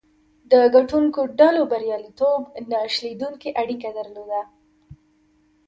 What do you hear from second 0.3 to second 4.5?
د ګټونکو ډلو بریالیتوب نه شلېدونکې اړیکه درلوده.